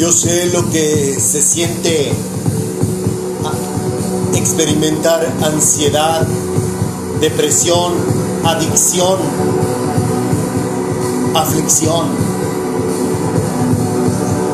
[0.00, 2.10] Yo sé lo que se siente
[4.34, 6.26] experimentar ansiedad,
[7.20, 7.92] depresión,
[8.42, 9.18] adicción,
[11.34, 12.06] aflicción.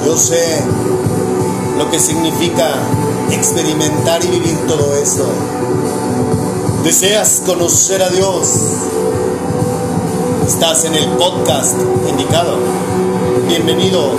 [0.05, 0.65] Yo sé
[1.79, 2.67] lo que significa
[3.31, 5.29] experimentar y vivir todo esto.
[6.83, 8.49] ¿Deseas conocer a Dios?
[10.45, 11.77] Estás en el podcast
[12.11, 12.59] indicado.
[13.47, 14.11] Bienvenido,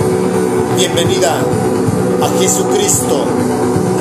[0.78, 1.34] bienvenida
[2.22, 3.24] a Jesucristo,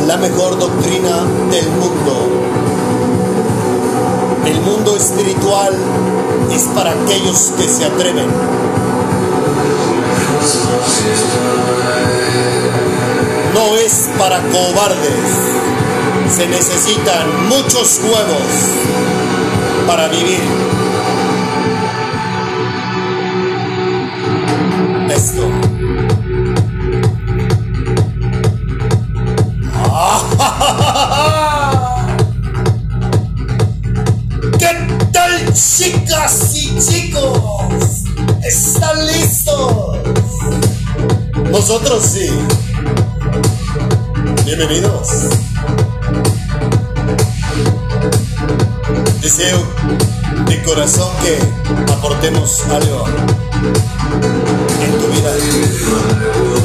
[0.05, 2.29] la mejor doctrina del mundo.
[4.45, 5.73] El mundo espiritual
[6.53, 8.27] es para aquellos que se atreven.
[13.55, 15.31] No es para cobardes.
[16.29, 18.51] Se necesitan muchos huevos
[19.87, 20.43] para vivir.
[25.09, 25.76] Esto.
[38.43, 39.97] ¿Están listos?
[41.51, 42.29] Nosotros sí.
[44.45, 45.09] Bienvenidos.
[49.21, 49.63] Deseo
[50.47, 53.05] de corazón que aportemos algo
[54.81, 56.56] en tu vida.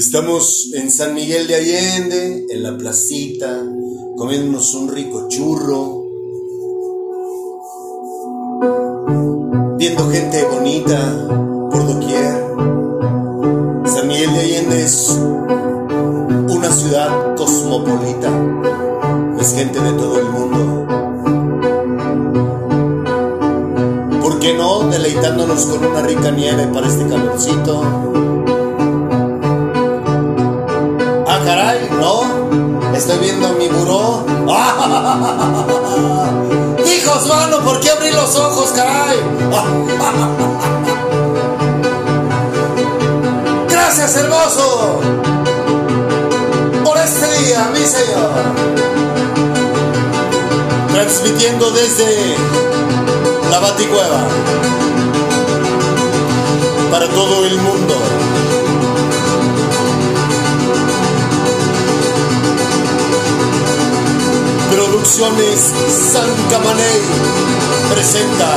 [0.00, 3.62] Estamos en San Miguel de Allende, en la placita,
[4.16, 6.06] comiéndonos un rico churro,
[9.76, 11.28] viendo gente bonita
[11.70, 12.34] por doquier.
[13.94, 15.20] San Miguel de Allende es
[16.48, 18.30] una ciudad cosmopolita,
[19.38, 20.86] es gente de todo el mundo.
[24.22, 24.88] ¿Por qué no?
[24.88, 28.29] Deleitándonos con una rica nieve para este calorcito.
[31.98, 32.22] No.
[32.94, 34.24] Estoy viendo mi buró.
[36.86, 39.18] Hijos, mano, ¿por qué abrí los ojos, caray?
[43.68, 45.00] Gracias, hermoso,
[46.84, 48.30] por este día, mi Señor.
[50.92, 52.36] Transmitiendo desde
[53.50, 54.20] la Baticueva.
[56.90, 57.94] para todo el mundo.
[65.10, 67.00] Producciones San Camaney
[67.90, 68.56] presenta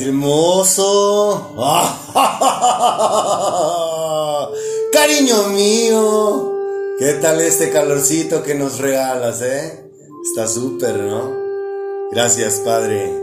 [0.00, 1.54] Hermoso.
[4.92, 6.52] Cariño mío.
[6.98, 9.90] ¿Qué tal este calorcito que nos regalas, eh?
[10.24, 11.32] Está súper, ¿no?
[12.10, 13.22] Gracias, Padre.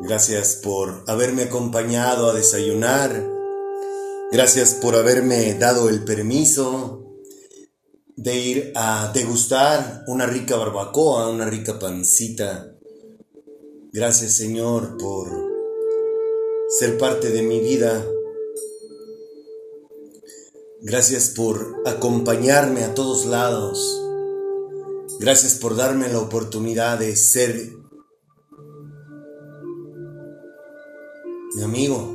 [0.00, 3.38] Gracias por haberme acompañado a desayunar
[4.30, 7.16] Gracias por haberme dado el permiso
[8.14, 12.74] de ir a degustar una rica barbacoa, una rica pancita.
[13.90, 15.47] Gracias Señor por
[16.68, 18.06] ser parte de mi vida.
[20.82, 24.04] Gracias por acompañarme a todos lados.
[25.18, 27.72] Gracias por darme la oportunidad de ser
[31.56, 32.14] mi amigo.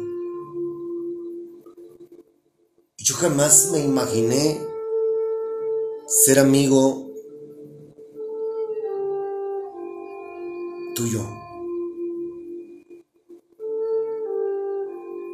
[2.97, 4.61] Yo jamás me imaginé
[6.07, 7.11] ser amigo
[10.95, 11.42] tuyo.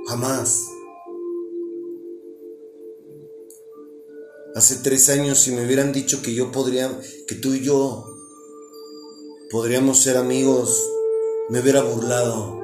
[0.10, 0.68] Jamás.
[4.56, 8.06] Hace tres años si me hubieran dicho que yo podría, que tú y yo
[9.52, 10.84] podríamos ser amigos,
[11.50, 12.60] me hubiera burlado.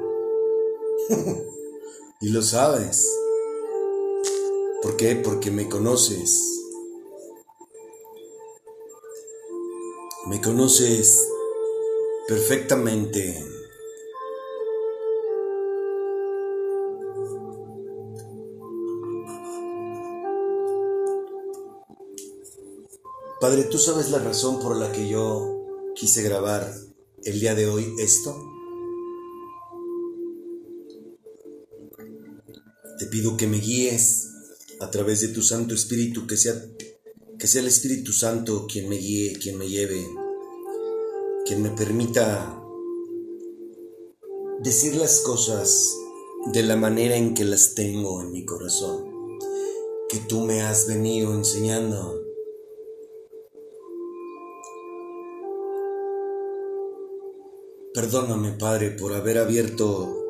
[2.20, 3.08] y lo sabes.
[4.82, 5.14] ¿Por qué?
[5.14, 6.36] Porque me conoces.
[10.26, 11.28] Me conoces
[12.26, 13.40] perfectamente.
[23.46, 26.68] Padre, ¿tú sabes la razón por la que yo quise grabar
[27.22, 28.36] el día de hoy esto?
[32.98, 34.26] Te pido que me guíes
[34.80, 36.60] a través de tu Santo Espíritu, que sea,
[37.38, 40.04] que sea el Espíritu Santo quien me guíe, quien me lleve,
[41.44, 42.60] quien me permita
[44.60, 45.94] decir las cosas
[46.52, 49.38] de la manera en que las tengo en mi corazón,
[50.08, 52.25] que tú me has venido enseñando.
[57.96, 60.22] Perdóname, Padre, por haber abierto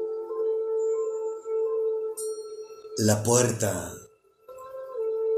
[2.96, 3.92] la puerta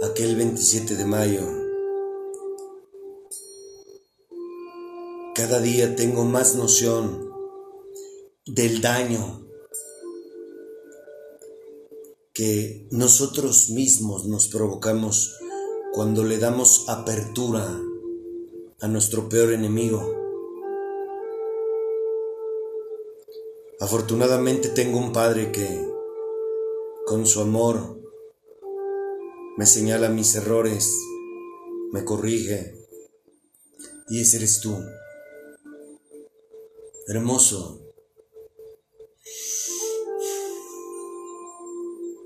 [0.02, 1.40] aquel 27 de mayo.
[5.34, 7.32] Cada día tengo más noción
[8.44, 9.46] del daño
[12.34, 15.34] que nosotros mismos nos provocamos
[15.94, 17.80] cuando le damos apertura
[18.80, 20.27] a nuestro peor enemigo.
[23.80, 25.86] Afortunadamente tengo un padre que,
[27.06, 28.00] con su amor,
[29.56, 30.92] me señala mis errores,
[31.92, 32.74] me corrige,
[34.08, 34.76] y ese eres tú.
[37.06, 37.88] Hermoso,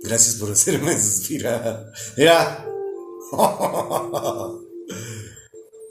[0.02, 1.92] Gracias por hacerme suspirar.
[2.16, 2.68] Mira.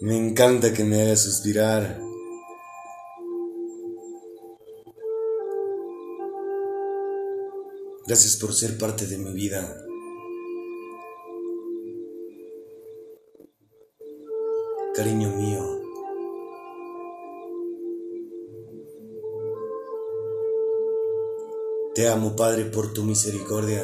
[0.01, 2.01] Me encanta que me hagas suspirar.
[8.11, 9.85] Gracias por ser parte de mi vida.
[14.93, 15.81] Cariño mío.
[21.95, 23.81] Te amo, Padre, por tu misericordia,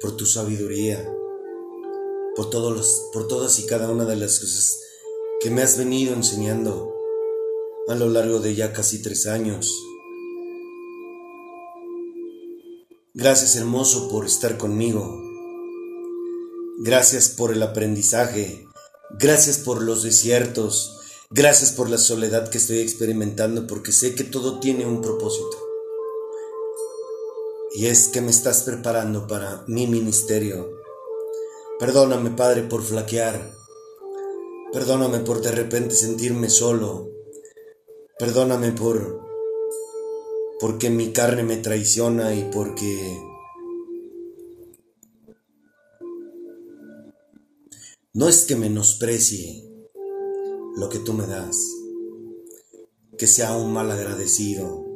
[0.00, 1.12] por tu sabiduría,
[2.36, 4.78] por, todos por todas y cada una de las cosas
[5.40, 6.94] que me has venido enseñando
[7.88, 9.76] a lo largo de ya casi tres años.
[13.14, 15.22] Gracias, hermoso, por estar conmigo.
[16.78, 18.66] Gracias por el aprendizaje.
[19.18, 20.98] Gracias por los desiertos.
[21.28, 25.58] Gracias por la soledad que estoy experimentando porque sé que todo tiene un propósito.
[27.74, 30.70] Y es que me estás preparando para mi ministerio.
[31.78, 33.52] Perdóname, Padre, por flaquear.
[34.72, 37.10] Perdóname por de repente sentirme solo.
[38.18, 39.20] Perdóname por
[40.62, 43.20] porque mi carne me traiciona y porque
[48.14, 49.68] no es que menosprecie
[50.76, 51.56] lo que tú me das,
[53.18, 54.92] que sea un mal agradecido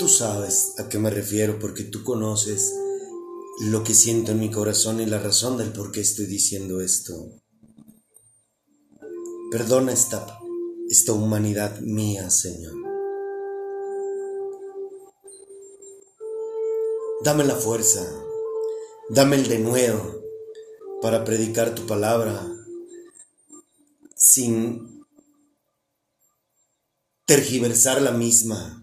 [0.00, 2.74] Tú sabes a qué me refiero porque tú conoces
[3.60, 7.12] lo que siento en mi corazón y la razón del por qué estoy diciendo esto.
[9.50, 10.38] Perdona esta,
[10.88, 12.79] esta humanidad mía, Señor.
[17.22, 18.06] Dame la fuerza,
[19.08, 20.22] dame el denuedo
[21.02, 22.46] para predicar tu palabra
[24.16, 25.04] sin
[27.26, 28.80] tergiversar la misma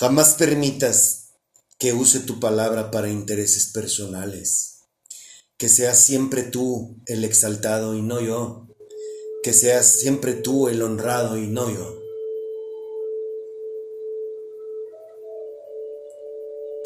[0.00, 1.34] Jamás permitas
[1.78, 4.78] que use tu palabra para intereses personales.
[5.58, 8.66] Que seas siempre tú el exaltado y no yo.
[9.42, 12.00] Que seas siempre tú el honrado y no yo.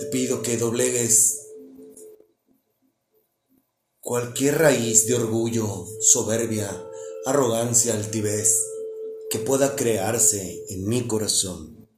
[0.04, 1.46] Te pido que doblegues
[4.00, 6.68] cualquier raíz de orgullo, soberbia,
[7.24, 8.60] arrogancia, altivez
[9.30, 11.88] que pueda crearse en mi corazón.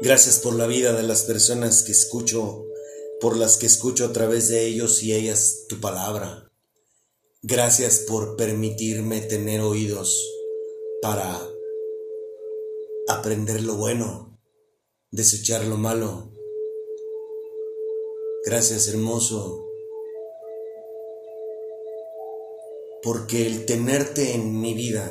[0.00, 2.66] Gracias por la vida de las personas que escucho,
[3.18, 6.52] por las que escucho a través de ellos y ellas tu palabra.
[7.40, 10.22] Gracias por permitirme tener oídos
[11.00, 11.53] para
[13.14, 14.38] aprender lo bueno,
[15.10, 16.30] desechar lo malo.
[18.44, 19.66] Gracias hermoso,
[23.02, 25.10] porque el tenerte en mi vida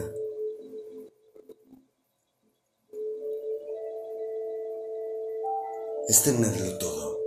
[6.08, 7.20] es tenerlo todo.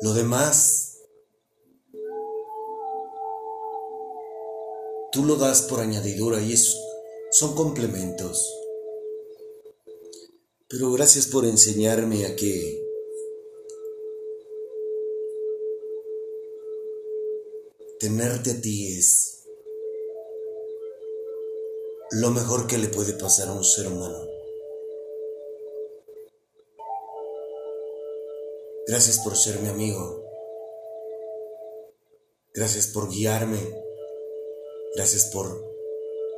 [0.00, 0.87] Lo demás,
[5.12, 6.76] tú lo das por añadidura y eso
[7.30, 8.54] son complementos.
[10.68, 12.88] Pero gracias por enseñarme a que
[17.98, 19.44] tenerte a ti es
[22.10, 24.28] lo mejor que le puede pasar a un ser humano.
[28.86, 30.24] Gracias por ser mi amigo.
[32.54, 33.87] Gracias por guiarme.
[34.94, 35.64] Gracias por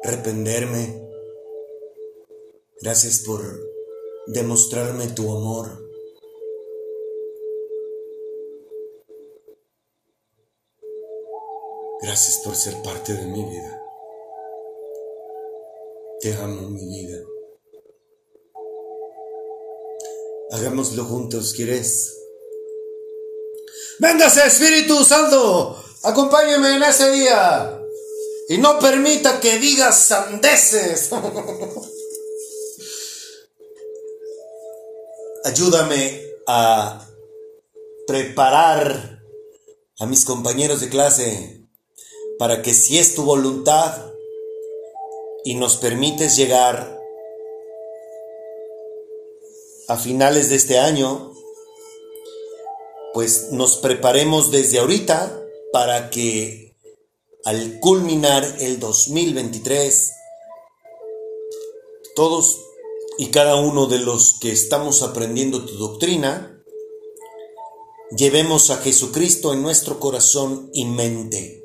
[0.02, 1.08] rependerme.
[2.80, 3.40] Gracias por
[4.26, 5.90] demostrarme tu amor.
[12.02, 13.82] Gracias por ser parte de mi vida.
[16.20, 17.18] Te amo, mi vida.
[20.52, 22.16] Hagámoslo juntos, ¿quieres?
[23.98, 25.76] ¡Véngase, Espíritu Santo!
[26.02, 27.79] ¡Acompáñeme en ese día!
[28.50, 31.10] Y no permita que digas sandeces.
[35.44, 37.06] Ayúdame a
[38.08, 39.22] preparar
[40.00, 41.64] a mis compañeros de clase
[42.40, 44.10] para que si es tu voluntad
[45.44, 46.98] y nos permites llegar
[49.86, 51.32] a finales de este año,
[53.14, 55.40] pues nos preparemos desde ahorita
[55.72, 56.69] para que
[57.44, 60.12] al culminar el 2023,
[62.14, 62.60] todos
[63.18, 66.62] y cada uno de los que estamos aprendiendo tu doctrina,
[68.16, 71.64] llevemos a Jesucristo en nuestro corazón y mente.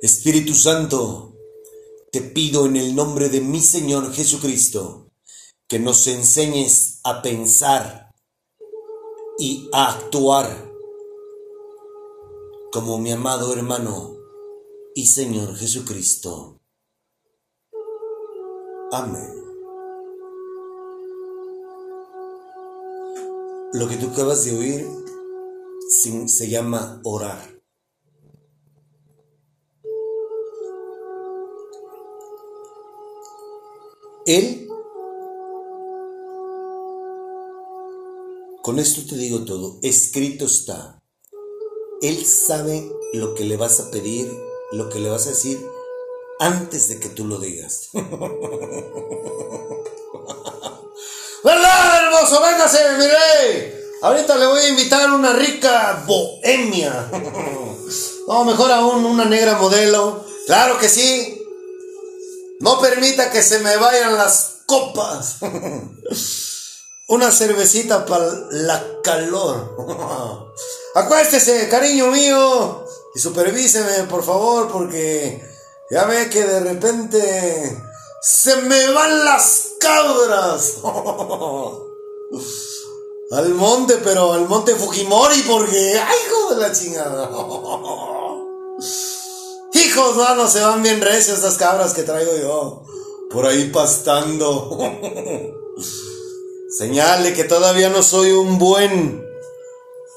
[0.00, 1.36] Espíritu Santo,
[2.10, 5.12] te pido en el nombre de mi Señor Jesucristo,
[5.68, 8.10] que nos enseñes a pensar
[9.38, 10.71] y a actuar
[12.72, 14.16] como mi amado hermano
[14.94, 16.58] y Señor Jesucristo.
[18.90, 19.30] Amén.
[23.74, 24.86] Lo que tú acabas de oír
[26.26, 27.60] se llama orar.
[34.24, 34.66] Él
[38.62, 41.01] Con esto te digo todo, escrito está.
[42.02, 44.28] Él sabe lo que le vas a pedir,
[44.72, 45.64] lo que le vas a decir
[46.40, 47.88] antes de que tú lo digas.
[51.44, 52.42] ¿Verdad, hermoso?
[52.42, 53.82] Véngase, mire.
[54.02, 57.08] Ahorita le voy a invitar una rica bohemia.
[58.24, 60.24] O mejor aún, una negra modelo.
[60.46, 61.44] Claro que sí.
[62.60, 65.38] No permita que se me vayan las copas.
[67.08, 69.76] una cervecita para la calor.
[70.94, 75.42] Acuéstese, cariño mío, y supervíseme, por favor, porque
[75.90, 77.82] ya ve que de repente
[78.20, 80.74] se me van las cabras.
[83.32, 87.30] al monte, pero al monte Fujimori, porque, ay, hijo de la chingada.
[89.74, 92.82] Hijos, no, se van bien recios estas cabras que traigo yo.
[93.30, 94.78] Por ahí pastando.
[96.78, 99.31] Señale que todavía no soy un buen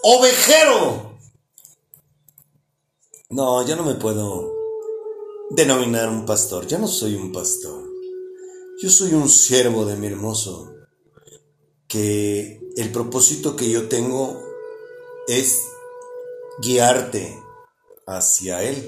[0.08, 1.18] ovejero.
[3.32, 4.54] No, yo no me puedo
[5.50, 6.68] denominar un pastor.
[6.68, 7.84] Yo no soy un pastor.
[8.82, 10.72] Yo soy un siervo de mi hermoso.
[11.88, 14.40] Que el propósito que yo tengo
[15.28, 15.60] es
[16.62, 17.42] guiarte
[18.06, 18.88] hacia Él.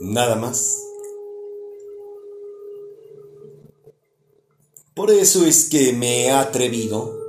[0.00, 0.76] Nada más.
[4.94, 7.21] Por eso es que me he atrevido,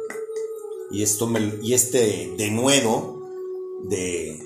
[0.93, 3.21] y, esto me, y este denuedo
[3.83, 4.39] de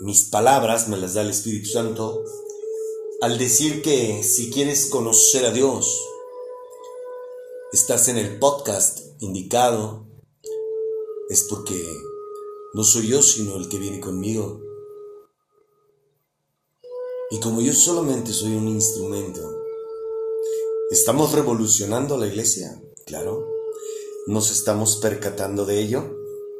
[0.00, 2.24] mis palabras me las da el Espíritu Santo,
[3.20, 6.00] al decir que si quieres conocer a Dios,
[7.72, 10.06] estás en el podcast indicado,
[11.28, 11.80] es porque
[12.74, 14.60] no soy yo, sino el que viene conmigo.
[17.30, 19.60] Y como yo solamente soy un instrumento,
[20.90, 22.82] ¿Estamos revolucionando la iglesia?
[23.06, 23.59] Claro.
[24.26, 26.14] ¿Nos estamos percatando de ello?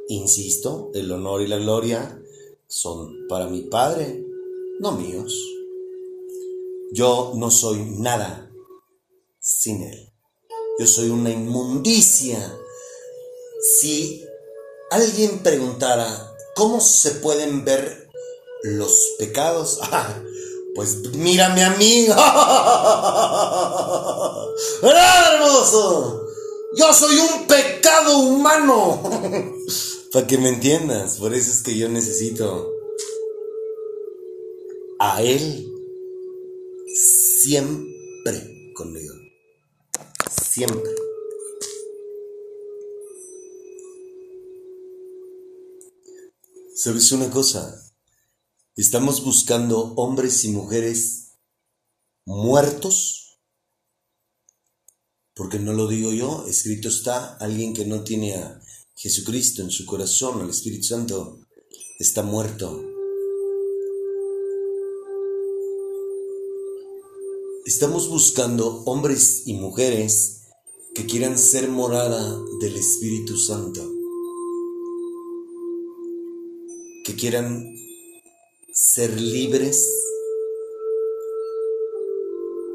[0.09, 2.21] Insisto, el honor y la gloria
[2.67, 4.25] son para mi Padre,
[4.79, 5.35] no míos.
[6.91, 8.51] Yo no soy nada
[9.41, 10.11] sin Él.
[10.79, 12.59] Yo soy una inmundicia.
[13.79, 14.25] Si
[14.91, 18.09] alguien preguntara, ¿cómo se pueden ver
[18.63, 19.81] los pecados?
[19.93, 20.23] Ah,
[20.75, 22.07] pues mírame a mí.
[24.81, 26.30] ¡Verdad, hermoso!
[26.77, 29.03] Yo soy un pecado humano.
[30.13, 31.19] Para que me entiendas.
[31.19, 32.73] Por eso es que yo necesito
[34.99, 35.73] a Él
[36.95, 39.15] siempre conmigo.
[40.31, 40.91] Siempre.
[46.75, 47.93] ¿Sabes una cosa?
[48.75, 51.33] Estamos buscando hombres y mujeres
[52.25, 53.30] muertos,
[55.35, 58.61] porque no lo digo yo, escrito está, alguien que no tiene a
[58.95, 61.39] Jesucristo en su corazón, al Espíritu Santo,
[61.99, 62.85] está muerto.
[67.65, 70.41] Estamos buscando hombres y mujeres
[70.95, 73.81] que quieran ser morada del Espíritu Santo,
[77.05, 77.65] que quieran
[78.73, 79.87] ser libres,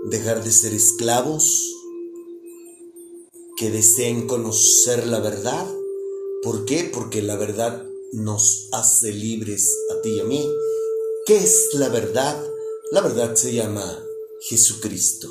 [0.10, 1.76] dejar de ser esclavos,
[3.56, 5.66] que deseen conocer la verdad.
[6.44, 6.90] ¿Por qué?
[6.94, 10.46] Porque la verdad nos hace libres a ti y a mí.
[11.26, 12.42] ¿Qué es la verdad?
[12.92, 14.00] La verdad se llama
[14.50, 15.30] Jesucristo.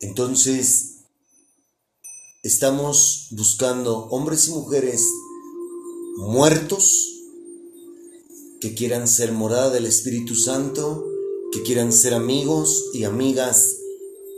[0.00, 0.96] Entonces,
[2.42, 5.06] estamos buscando hombres y mujeres
[6.16, 7.08] muertos
[8.60, 11.06] que quieran ser morada del Espíritu Santo,
[11.52, 13.76] que quieran ser amigos y amigas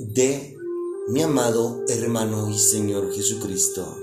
[0.00, 0.56] de
[1.08, 3.96] mi amado hermano y Señor Jesucristo.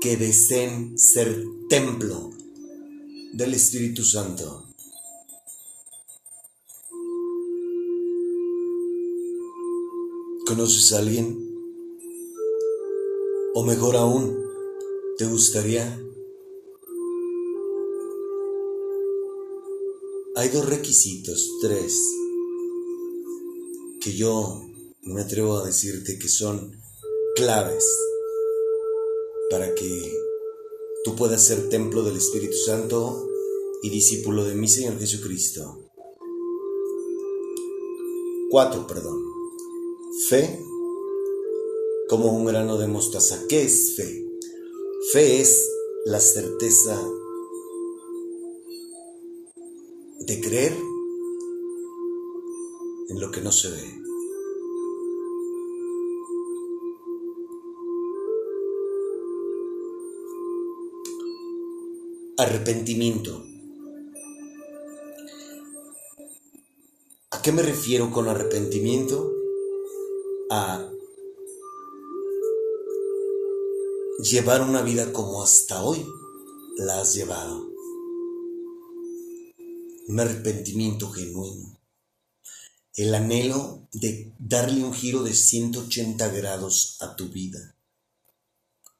[0.00, 2.30] Que deseen ser templo
[3.32, 4.64] del Espíritu Santo.
[10.46, 11.44] ¿Conoces a alguien?
[13.54, 14.38] O mejor aún,
[15.18, 16.00] ¿te gustaría?
[20.36, 21.92] Hay dos requisitos, tres,
[24.08, 24.62] que yo
[25.02, 26.80] me atrevo a decirte que son
[27.36, 27.84] claves
[29.50, 30.12] para que
[31.04, 33.28] tú puedas ser templo del Espíritu Santo
[33.82, 35.90] y discípulo de mi Señor Jesucristo.
[38.50, 39.22] Cuatro, perdón.
[40.30, 40.58] Fe
[42.08, 43.44] como un grano de mostaza.
[43.46, 44.26] ¿Qué es fe?
[45.12, 45.68] Fe es
[46.06, 46.98] la certeza
[50.20, 50.97] de creer
[53.08, 54.02] en lo que no se ve.
[62.36, 63.44] Arrepentimiento.
[67.30, 69.32] ¿A qué me refiero con arrepentimiento?
[70.50, 70.90] A
[74.18, 76.06] llevar una vida como hasta hoy
[76.76, 77.68] la has llevado.
[80.08, 81.77] Un arrepentimiento genuino.
[82.98, 87.76] El anhelo de darle un giro de 180 grados a tu vida.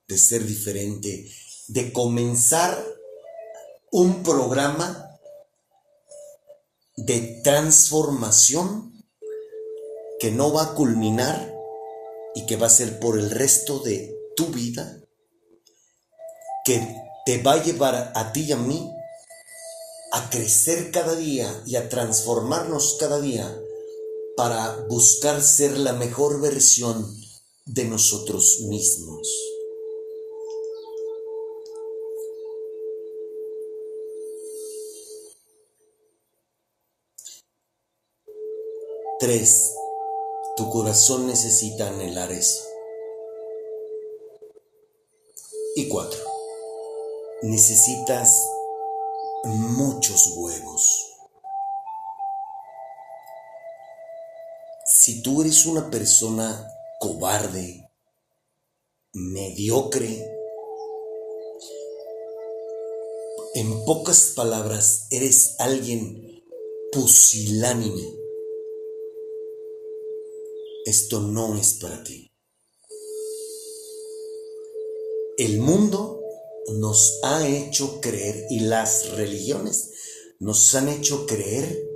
[0.07, 1.29] De ser diferente.
[1.67, 2.81] De comenzar
[3.91, 5.19] un programa
[6.95, 9.05] de transformación
[10.21, 11.53] que no va a culminar
[12.37, 15.01] y que va a ser por el resto de tu vida,
[16.65, 18.93] que te va a llevar a ti y a mí
[20.13, 23.61] a crecer cada día y a transformarnos cada día
[24.39, 27.13] para buscar ser la mejor versión
[27.67, 29.29] de nosotros mismos.
[39.19, 39.73] Tres,
[40.57, 42.63] tu corazón necesita anhelar eso.
[45.75, 46.21] Y cuatro,
[47.43, 48.41] necesitas
[49.43, 51.18] muchos huevos.
[55.01, 57.89] Si tú eres una persona cobarde,
[59.13, 60.29] mediocre,
[63.55, 66.43] en pocas palabras, eres alguien
[66.91, 68.13] pusilánime,
[70.85, 72.33] esto no es para ti.
[75.37, 76.21] El mundo
[76.73, 79.93] nos ha hecho creer y las religiones
[80.41, 81.89] nos han hecho creer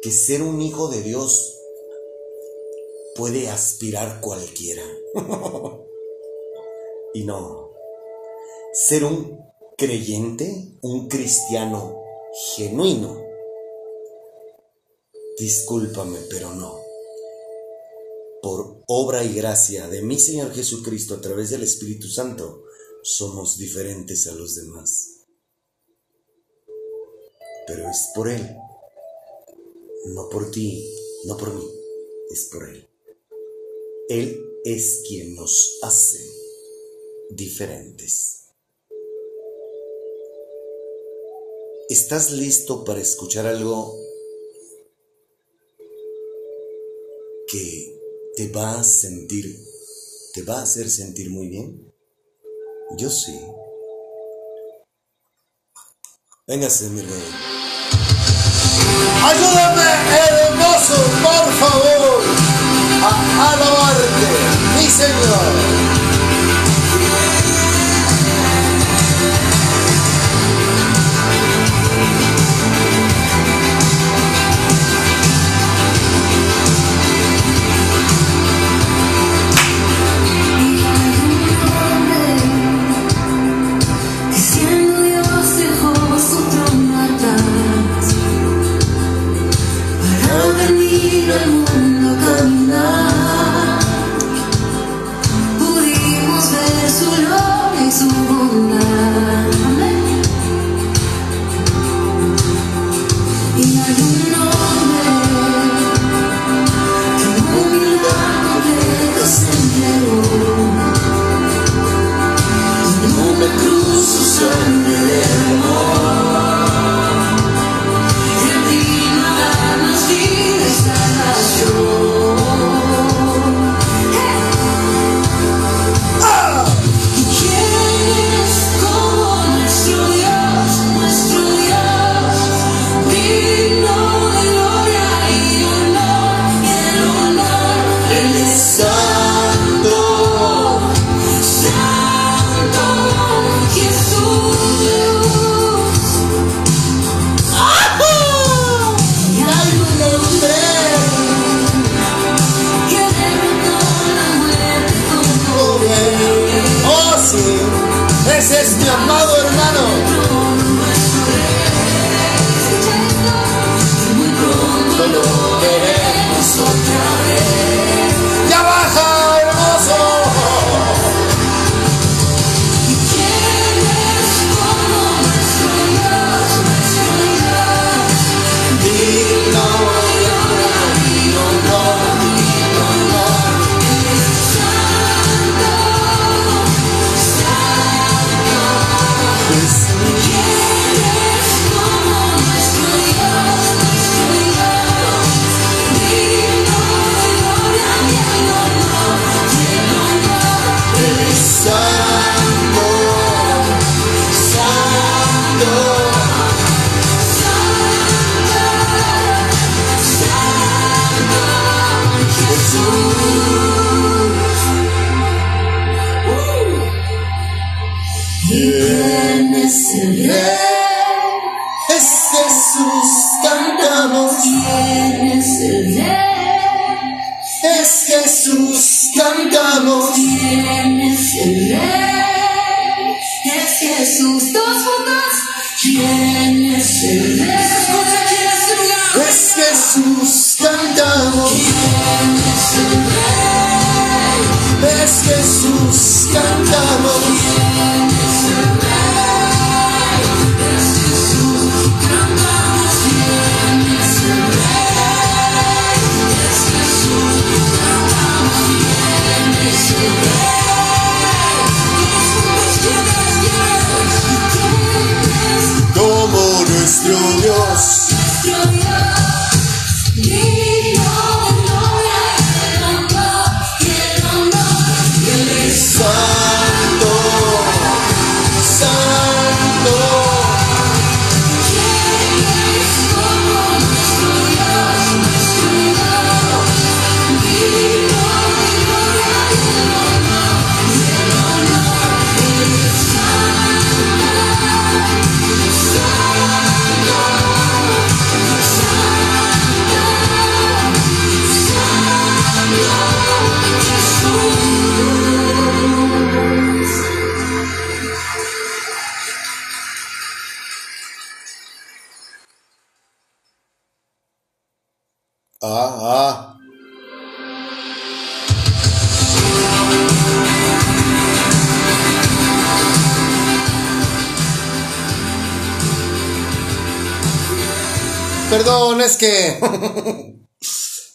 [0.00, 1.58] que ser un hijo de Dios
[3.14, 4.84] puede aspirar cualquiera.
[7.14, 7.72] y no.
[8.72, 9.40] Ser un
[9.76, 12.02] creyente, un cristiano
[12.56, 13.20] genuino,
[15.38, 16.80] discúlpame, pero no
[18.42, 22.64] por obra y gracia de mi Señor Jesucristo a través del Espíritu Santo,
[23.02, 25.26] somos diferentes a los demás.
[27.66, 28.56] Pero es por Él,
[30.06, 30.92] no por ti,
[31.24, 31.66] no por mí,
[32.30, 32.89] es por Él.
[34.10, 36.18] Él es quien nos hace
[37.30, 38.48] diferentes.
[41.88, 43.96] ¿Estás listo para escuchar algo
[47.46, 48.00] que
[48.34, 49.44] te va a sentir,
[50.34, 51.94] te va a hacer sentir muy bien.
[52.96, 53.40] Yo sí.
[56.48, 57.50] Véngase, mi rey.
[59.22, 61.99] Ayúdame, hermoso, por favor,
[65.00, 65.69] 这个。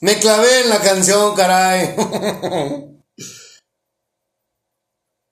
[0.06, 1.96] Me clavé en la canción, caray.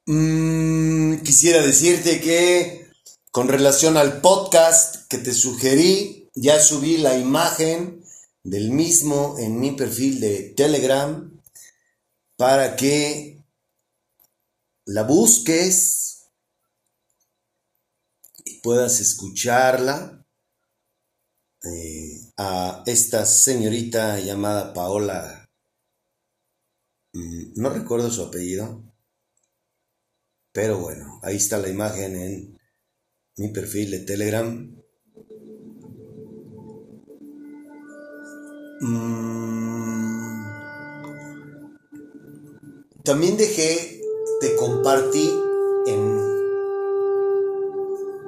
[0.06, 2.90] Mm, quisiera decirte que
[3.32, 8.04] con relación al podcast que te sugerí, ya subí la imagen
[8.44, 11.40] del mismo en mi perfil de Telegram
[12.36, 13.46] para que
[14.86, 16.32] la busques
[18.44, 20.23] y puedas escucharla
[21.64, 25.50] eh, a esta señorita llamada Paola.
[27.14, 28.84] mm, No recuerdo su apellido,
[30.52, 32.58] pero bueno, ahí está la imagen en
[33.38, 34.76] mi perfil de Telegram.
[38.82, 39.34] Mm.
[43.04, 44.02] También dejé,
[44.40, 45.30] te compartí
[45.88, 46.02] en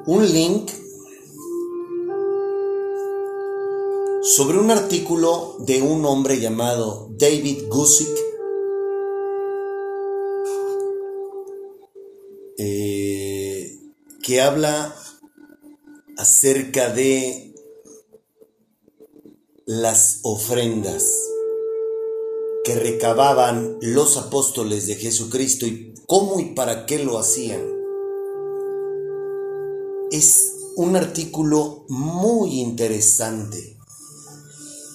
[0.08, 0.70] un link
[4.36, 8.10] sobre un artículo de un hombre llamado David Gusick,
[12.58, 13.80] eh,
[14.22, 14.94] que habla
[16.18, 17.56] acerca de
[19.66, 21.06] las ofrendas
[22.66, 27.62] que recababan los apóstoles de Jesucristo y cómo y para qué lo hacían.
[30.12, 33.75] Es un artículo muy interesante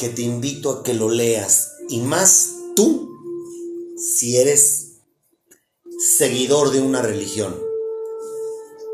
[0.00, 3.10] que te invito a que lo leas y más tú
[3.98, 5.02] si eres
[6.16, 7.54] seguidor de una religión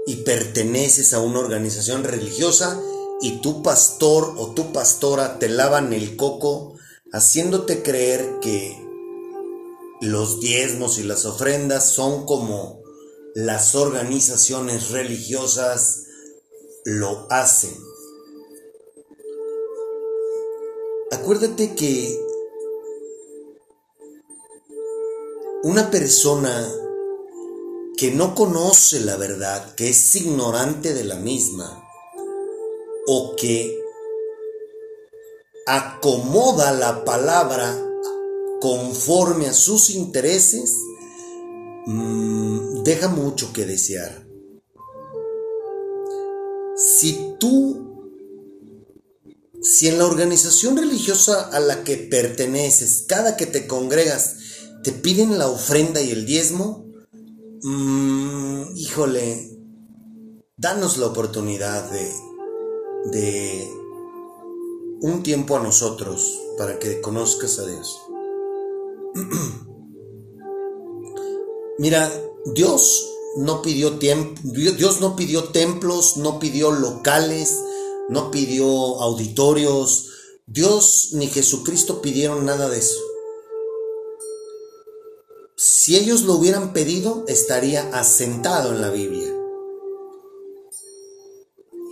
[0.07, 2.83] y perteneces a una organización religiosa
[3.21, 6.75] y tu pastor o tu pastora te lavan el coco
[7.13, 8.85] haciéndote creer que
[10.01, 12.83] los diezmos y las ofrendas son como
[13.37, 16.03] las organizaciones religiosas
[16.85, 17.77] lo hacen.
[21.11, 22.21] Acuérdate que
[25.63, 26.69] una persona
[27.97, 31.83] que no conoce la verdad, que es ignorante de la misma,
[33.07, 33.81] o que
[35.67, 37.83] acomoda la palabra
[38.61, 40.77] conforme a sus intereses,
[41.87, 44.27] mm, deja mucho que desear.
[46.77, 47.86] Si tú,
[49.67, 54.37] si en la organización religiosa a la que perteneces, cada que te congregas,
[54.85, 56.87] te piden la ofrenda y el diezmo,
[57.63, 59.59] mm, híjole,
[60.57, 62.13] danos la oportunidad de,
[63.11, 63.69] de
[65.01, 67.99] un tiempo a nosotros para que conozcas a Dios.
[71.79, 72.09] Mira,
[72.55, 73.05] Dios
[73.37, 77.59] no pidió tiempo, Dios no pidió templos, no pidió locales,
[78.09, 78.67] no pidió
[79.01, 80.11] auditorios.
[80.47, 83.01] Dios ni Jesucristo pidieron nada de eso.
[85.57, 89.35] Si ellos lo hubieran pedido, estaría asentado en la Biblia.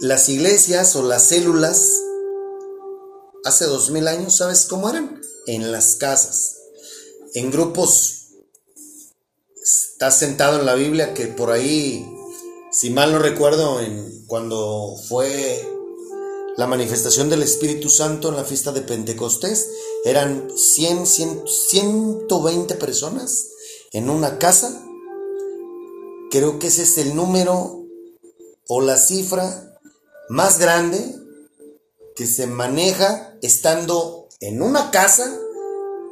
[0.01, 2.03] Las iglesias o las células
[3.45, 5.21] hace dos mil años, ¿sabes cómo eran?
[5.47, 6.57] En las casas,
[7.35, 8.29] en grupos.
[9.63, 12.07] Está sentado en la Biblia que por ahí,
[12.71, 15.74] si mal no recuerdo, en, cuando fue
[16.57, 19.69] la manifestación del Espíritu Santo en la fiesta de Pentecostés,
[20.05, 23.49] eran 100, 100 120 personas
[23.93, 24.85] en una casa.
[26.31, 27.85] Creo que ese es el número
[28.69, 29.79] o la cifra
[30.29, 31.15] más grande
[32.17, 35.39] que se maneja estando en una casa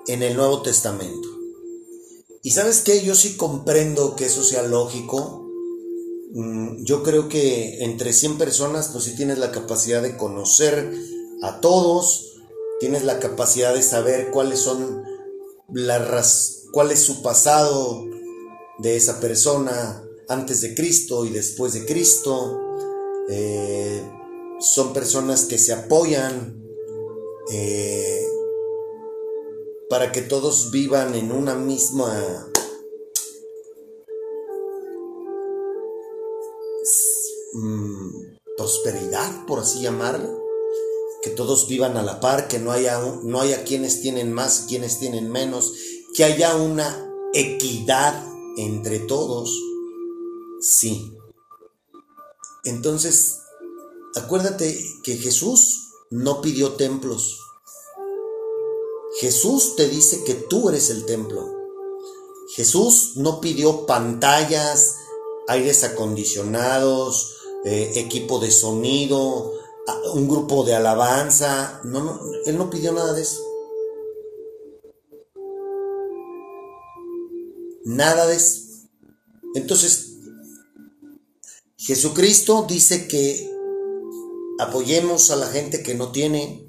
[0.06, 1.28] en el Nuevo Testamento.
[2.42, 5.41] Y sabes qué, yo sí comprendo que eso sea lógico.
[6.34, 10.92] Mm, yo creo que entre 100 personas, pues sí tienes la capacidad de conocer
[11.42, 12.40] a todos,
[12.80, 15.04] tienes la capacidad de saber cuáles son
[15.72, 18.04] las cuál es su pasado
[18.78, 22.60] de esa persona antes de Cristo y después de Cristo.
[23.28, 24.02] Eh,
[24.58, 26.64] son personas que se apoyan
[27.50, 28.26] eh,
[29.90, 32.50] para que todos vivan en una misma
[37.52, 38.10] mm,
[38.56, 40.40] prosperidad, por así llamarlo.
[41.22, 44.66] Que todos vivan a la par, que no haya, no haya quienes tienen más y
[44.68, 45.72] quienes tienen menos,
[46.14, 48.24] que haya una equidad
[48.56, 49.56] entre todos.
[50.60, 51.12] Sí.
[52.64, 53.38] Entonces,
[54.14, 57.38] acuérdate que Jesús no pidió templos.
[59.20, 61.48] Jesús te dice que tú eres el templo.
[62.54, 64.96] Jesús no pidió pantallas,
[65.48, 69.52] aires acondicionados, eh, equipo de sonido,
[70.14, 71.80] un grupo de alabanza.
[71.84, 73.40] No, no, él no pidió nada de eso.
[77.84, 78.60] Nada de eso.
[79.54, 80.12] Entonces,
[81.76, 83.50] Jesucristo dice que
[84.58, 86.66] apoyemos a la gente que no tiene,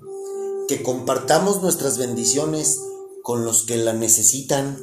[0.68, 2.80] que compartamos nuestras bendiciones
[3.22, 4.80] con los que la necesitan.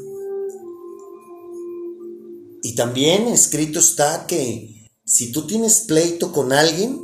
[2.63, 4.80] Y también escrito está que
[5.11, 7.03] si tú tienes pleito con alguien,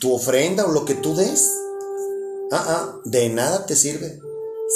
[0.00, 1.50] tu ofrenda o lo que tú des,
[2.50, 4.18] ah, ah, de nada te sirve.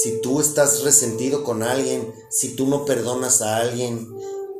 [0.03, 4.07] Si tú estás resentido con alguien, si tú no perdonas a alguien,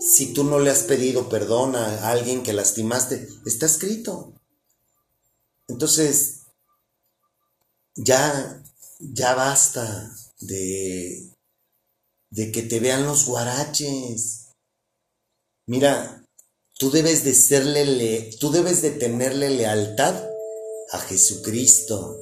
[0.01, 4.33] si tú no le has pedido perdón a alguien que lastimaste, está escrito.
[5.69, 6.45] Entonces,
[7.97, 8.65] ya,
[8.99, 10.11] ya basta
[10.41, 11.37] de,
[12.31, 14.44] de que te vean los guaraches.
[15.67, 16.27] Mira,
[16.79, 20.15] tú debes de serle, tú debes de tenerle lealtad
[20.93, 22.19] a Jesucristo,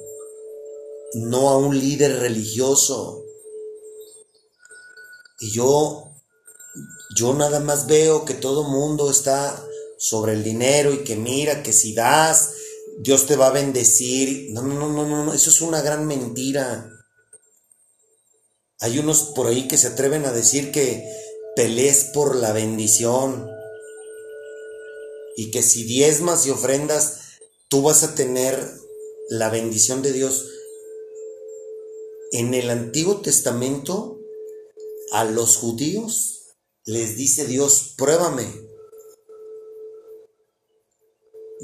[1.15, 3.23] no a un líder religioso.
[5.39, 6.03] Y yo
[7.15, 9.63] yo nada más veo que todo mundo está
[9.97, 12.51] sobre el dinero y que mira que si das,
[12.99, 14.51] Dios te va a bendecir.
[14.51, 16.89] No, no, no, no, no, eso es una gran mentira.
[18.79, 21.07] Hay unos por ahí que se atreven a decir que
[21.55, 23.49] pelees por la bendición
[25.35, 27.19] y que si diezmas y ofrendas,
[27.67, 28.57] tú vas a tener
[29.29, 30.47] la bendición de Dios.
[32.31, 34.19] En el Antiguo Testamento,
[35.11, 38.47] a los judíos les dice Dios, pruébame,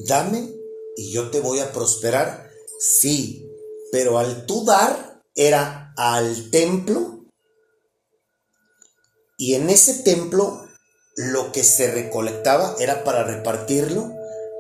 [0.07, 0.53] dame
[0.95, 2.49] y yo te voy a prosperar.
[2.79, 3.45] Sí,
[3.91, 7.18] pero al tú dar era al templo
[9.39, 10.67] y en ese templo
[11.15, 14.13] lo que se recolectaba era para repartirlo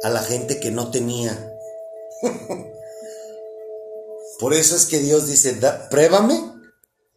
[0.03, 1.53] a la gente que no tenía.
[4.39, 5.59] Por eso es que Dios dice,
[5.91, 6.41] pruébame,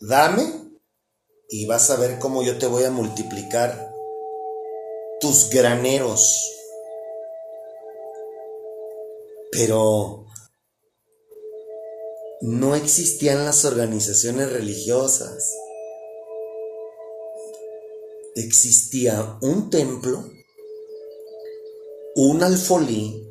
[0.00, 0.72] dame
[1.48, 3.92] y vas a ver cómo yo te voy a multiplicar
[5.20, 6.50] tus graneros.
[9.52, 10.26] Pero
[12.40, 15.48] no existían las organizaciones religiosas.
[18.35, 20.24] Existía un templo,
[22.14, 23.28] un alfolí,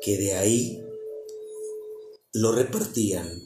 [0.00, 0.80] que de ahí
[2.32, 3.42] lo repartían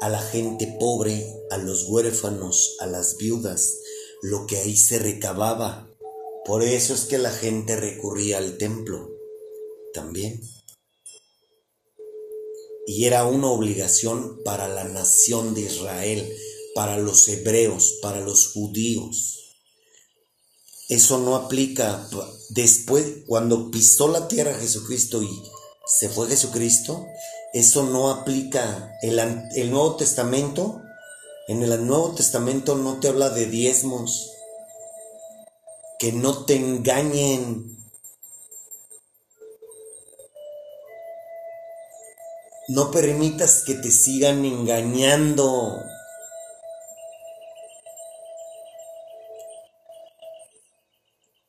[0.00, 3.80] a la gente pobre, a los huérfanos, a las viudas,
[4.22, 5.90] lo que ahí se recababa.
[6.46, 9.10] Por eso es que la gente recurría al templo
[9.92, 10.40] también.
[12.86, 16.34] Y era una obligación para la nación de Israel,
[16.74, 19.40] para los hebreos, para los judíos.
[20.88, 22.06] Eso no aplica
[22.50, 25.42] después, cuando pisó la tierra Jesucristo y
[25.86, 27.06] se fue Jesucristo,
[27.52, 28.92] eso no aplica.
[29.00, 30.82] El, el Nuevo Testamento
[31.46, 34.30] En el Nuevo Testamento no te habla de diezmos.
[35.98, 37.78] Que no te engañen.
[42.68, 45.82] No permitas que te sigan engañando.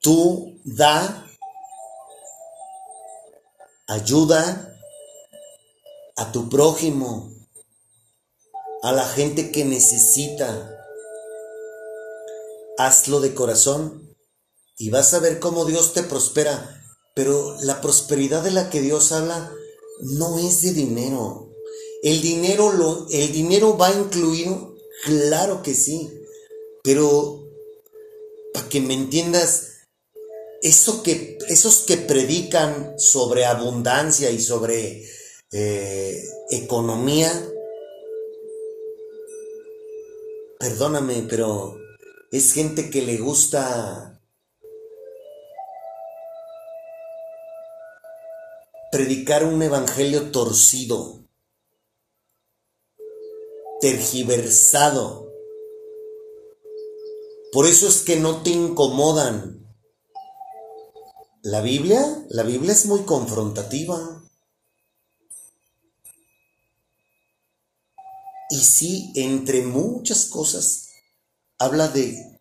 [0.06, 1.26] Tú da
[3.88, 4.78] ayuda
[6.16, 7.34] a tu prójimo,
[8.84, 10.78] a la gente que necesita.
[12.78, 14.16] Hazlo de corazón
[14.78, 16.84] y vas a ver cómo Dios te prospera.
[17.16, 19.52] Pero la prosperidad de la que Dios habla
[20.02, 21.50] no es de dinero.
[22.04, 26.12] El dinero, lo, el dinero va incluido, claro que sí.
[26.84, 27.50] Pero
[28.54, 29.72] para que me entiendas,
[30.66, 35.06] eso que, esos que predican sobre abundancia y sobre
[35.52, 37.32] eh, economía,
[40.58, 41.78] perdóname, pero
[42.32, 44.20] es gente que le gusta
[48.92, 51.28] predicar un evangelio torcido,
[53.82, 55.32] tergiversado.
[57.52, 59.65] Por eso es que no te incomodan.
[61.46, 64.24] La Biblia, la Biblia es muy confrontativa.
[68.50, 70.88] Y sí, entre muchas cosas,
[71.60, 72.40] habla de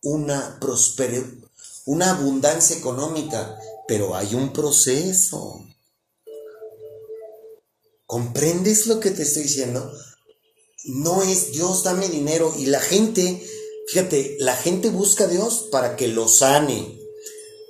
[0.00, 1.26] una prosperidad,
[1.84, 5.66] una abundancia económica, pero hay un proceso.
[8.06, 9.92] ¿Comprendes lo que te estoy diciendo?
[10.84, 12.54] No es Dios, dame dinero.
[12.56, 13.46] Y la gente,
[13.88, 17.01] fíjate, la gente busca a Dios para que lo sane,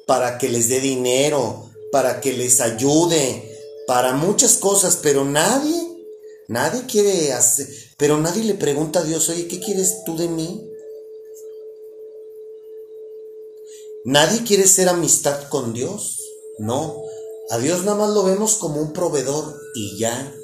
[0.07, 5.81] para que les dé dinero, para que les ayude, para muchas cosas, pero nadie,
[6.49, 10.69] nadie quiere hacer, pero nadie le pregunta a Dios, oye, ¿qué quieres tú de mí?
[14.05, 16.19] Nadie quiere ser amistad con Dios,
[16.59, 17.03] no.
[17.51, 20.35] A Dios nada más lo vemos como un proveedor y ya.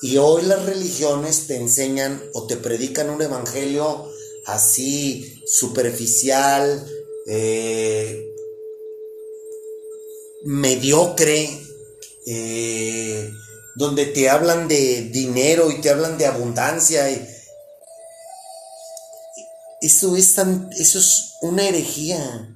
[0.00, 4.10] Y hoy las religiones te enseñan o te predican un evangelio
[4.46, 6.84] así superficial,
[7.26, 8.31] eh,
[10.44, 11.48] mediocre,
[12.26, 13.32] eh,
[13.74, 17.08] donde te hablan de dinero y te hablan de abundancia.
[19.80, 22.48] Eso, es tan, eso es una herejía.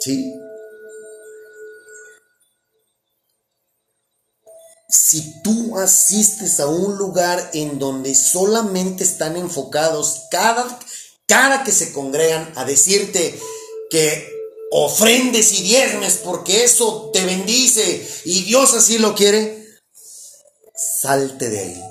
[0.00, 0.34] ¿Sí?
[4.88, 10.78] Si tú asistes a un lugar en donde solamente están enfocados cada,
[11.34, 13.36] cada que se congregan a decirte
[13.90, 14.32] que
[14.70, 19.66] ofrendes y diezmes porque eso te bendice y Dios así lo quiere,
[20.76, 21.82] salte de ahí.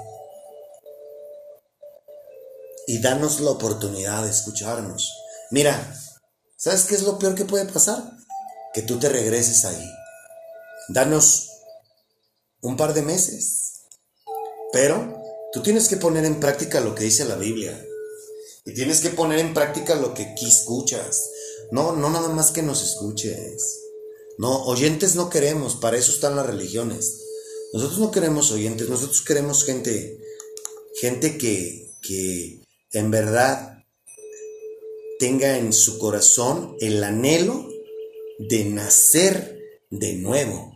[2.87, 5.11] Y danos la oportunidad de escucharnos.
[5.51, 5.93] Mira,
[6.55, 8.01] ¿sabes qué es lo peor que puede pasar?
[8.73, 9.89] Que tú te regreses ahí.
[10.87, 11.49] Danos
[12.61, 13.81] un par de meses.
[14.71, 15.21] Pero
[15.51, 17.77] tú tienes que poner en práctica lo que dice la Biblia.
[18.66, 21.30] Y tienes que poner en práctica lo que aquí escuchas.
[21.72, 23.82] No, no nada más que nos escuches.
[24.38, 27.22] No, oyentes no queremos, para eso están las religiones.
[27.74, 30.20] Nosotros no queremos oyentes, nosotros queremos gente,
[30.99, 32.61] gente que, que
[32.91, 33.84] en verdad
[35.20, 37.68] tenga en su corazón el anhelo
[38.39, 39.59] de nacer
[39.89, 40.76] de nuevo,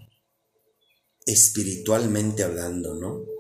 [1.26, 3.37] espiritualmente hablando, ¿no?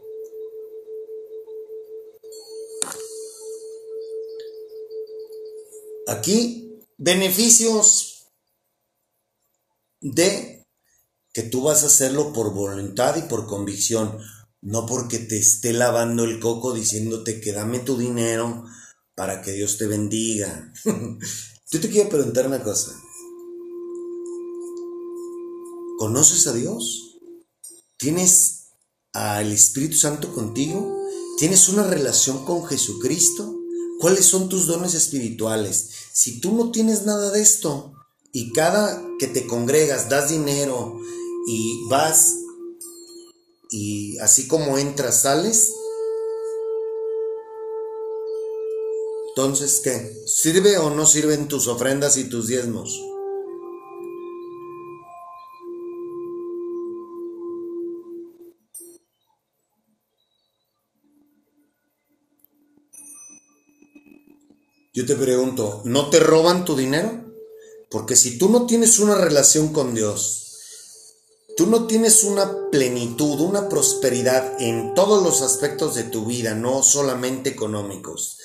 [6.08, 8.30] Aquí, beneficios
[9.99, 10.66] de
[11.34, 14.18] que tú vas a hacerlo por voluntad y por convicción,
[14.62, 18.64] no porque te esté lavando el coco diciéndote que dame tu dinero
[19.16, 20.72] para que Dios te bendiga.
[20.86, 22.91] Yo te quiero preguntar una cosa.
[25.97, 27.18] ¿Conoces a Dios?
[27.97, 28.70] ¿Tienes
[29.12, 31.05] al Espíritu Santo contigo?
[31.38, 33.57] ¿Tienes una relación con Jesucristo?
[34.00, 35.89] ¿Cuáles son tus dones espirituales?
[36.14, 37.93] Si tú no tienes nada de esto
[38.32, 41.00] y cada que te congregas das dinero
[41.48, 42.36] y vas
[43.72, 45.72] y así como entras sales,
[49.30, 50.16] entonces ¿qué?
[50.26, 53.02] ¿Sirve o no sirven tus ofrendas y tus diezmos?
[64.98, 67.24] Yo te pregunto, ¿no te roban tu dinero?
[67.91, 70.48] Porque si tú no tienes una relación con Dios
[71.58, 76.84] tú no tienes una plenitud, una prosperidad en todos los aspectos de tu vida, no
[76.84, 78.38] solamente económicos.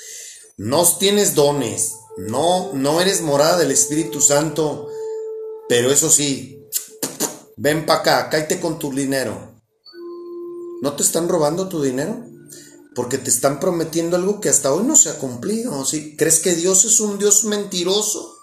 [0.57, 4.88] No tienes dones, no, no eres morada del Espíritu Santo,
[5.68, 6.66] pero eso sí,
[7.59, 9.61] ven para acá, cállate con tu dinero.
[10.80, 12.24] ¿No te están robando tu dinero?
[12.95, 15.84] Porque te están prometiendo algo que hasta hoy no se ha cumplido.
[15.84, 16.16] ¿sí?
[16.16, 18.36] ¿Crees que Dios es un Dios mentiroso?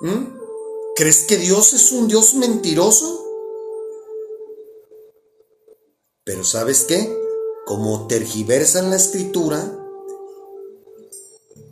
[0.00, 0.38] ¿Mm?
[0.94, 3.24] ¿Crees que Dios es un Dios mentiroso?
[6.24, 7.16] Pero ¿sabes qué?
[7.66, 9.78] Como tergiversan la escritura,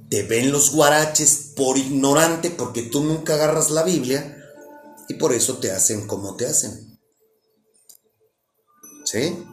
[0.08, 4.36] te ven los guaraches por ignorante porque tú nunca agarras la Biblia
[5.08, 6.98] y por eso te hacen como te hacen.
[9.04, 9.44] ¿Sí?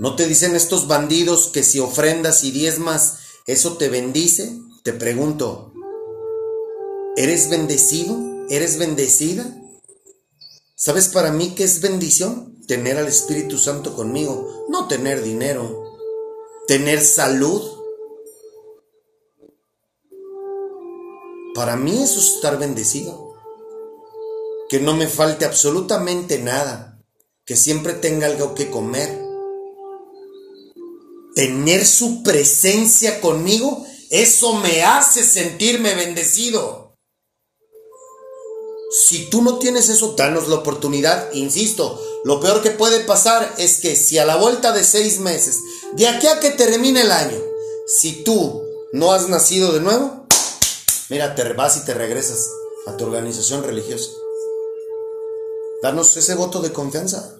[0.00, 4.58] ¿No te dicen estos bandidos que si ofrendas y diezmas, eso te bendice?
[4.82, 5.72] Te pregunto,
[7.16, 8.18] ¿eres bendecido?
[8.48, 9.56] ¿Eres bendecida?
[10.74, 12.60] ¿Sabes para mí qué es bendición?
[12.66, 15.84] Tener al Espíritu Santo conmigo, no tener dinero,
[16.66, 17.62] tener salud,
[21.54, 23.34] Para mí eso es estar bendecido.
[24.70, 27.02] Que no me falte absolutamente nada.
[27.44, 29.29] Que siempre tenga algo que comer.
[31.34, 36.96] Tener su presencia conmigo, eso me hace sentirme bendecido.
[39.06, 41.32] Si tú no tienes eso, danos la oportunidad.
[41.32, 45.58] Insisto, lo peor que puede pasar es que si a la vuelta de seis meses,
[45.92, 47.38] de aquí a que termine el año,
[47.86, 48.62] si tú
[48.92, 50.20] no has nacido de nuevo,
[51.10, 52.48] Mira, te vas y te regresas
[52.86, 54.10] a tu organización religiosa.
[55.82, 57.39] Danos ese voto de confianza.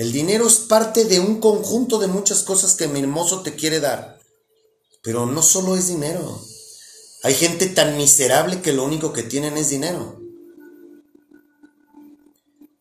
[0.00, 3.80] El dinero es parte de un conjunto de muchas cosas que mi hermoso te quiere
[3.80, 4.18] dar.
[5.02, 6.40] Pero no solo es dinero.
[7.22, 10.18] Hay gente tan miserable que lo único que tienen es dinero.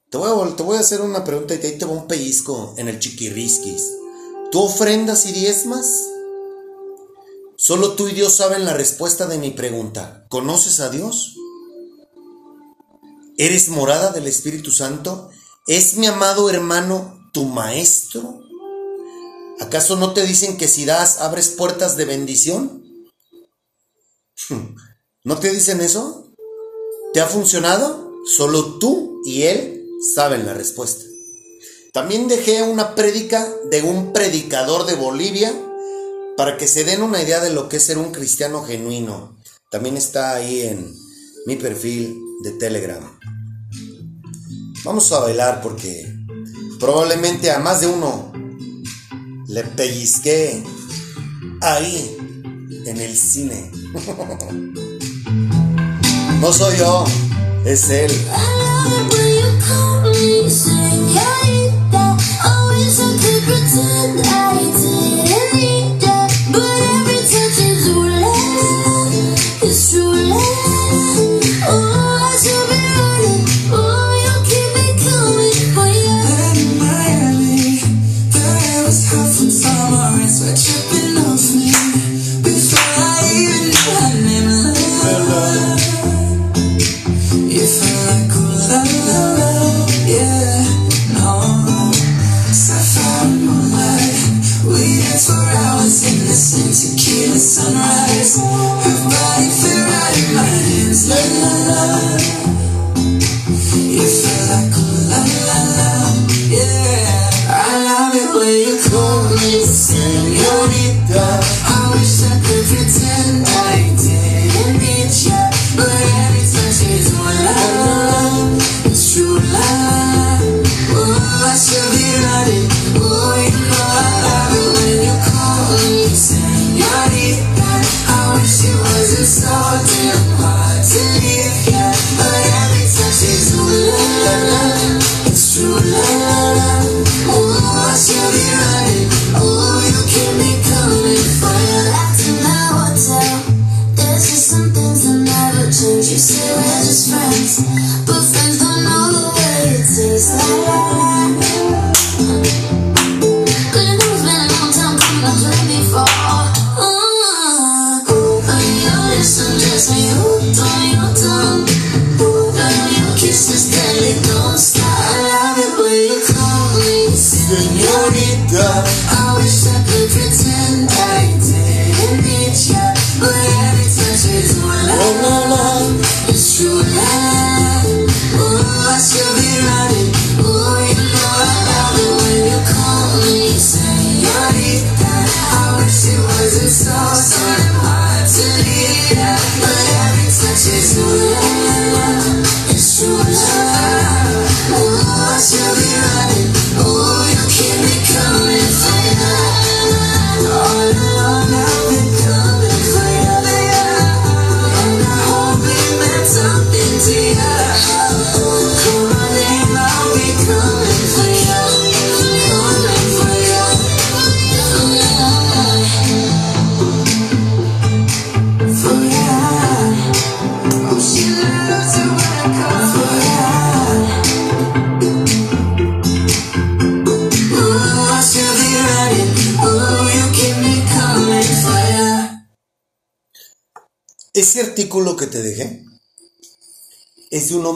[0.09, 2.99] Te voy a, te hacer una pregunta y ahí te va un pellizco en el
[2.99, 3.83] chiquirrisquis.
[4.49, 5.91] ¿Tú ofrendas y diezmas?
[7.57, 10.25] Solo tú y Dios saben la respuesta de mi pregunta.
[10.29, 11.35] ¿Conoces a Dios?
[13.37, 15.31] ¿Eres morada del Espíritu Santo?
[15.69, 18.41] ¿Es mi amado hermano tu maestro?
[19.59, 22.83] ¿Acaso no te dicen que si das abres puertas de bendición?
[25.23, 26.33] ¿No te dicen eso?
[27.13, 28.11] ¿Te ha funcionado?
[28.35, 31.05] Solo tú y Él saben la respuesta.
[31.93, 35.53] También dejé una prédica de un predicador de Bolivia
[36.35, 39.37] para que se den una idea de lo que es ser un cristiano genuino.
[39.69, 40.91] También está ahí en
[41.45, 43.19] mi perfil de Telegram.
[44.83, 46.11] Vamos a bailar porque
[46.79, 48.31] probablemente a más de uno
[49.47, 50.63] le pellizqué
[51.61, 52.17] ahí
[52.85, 53.71] en el cine.
[56.41, 57.03] no soy yo,
[57.65, 58.11] es él.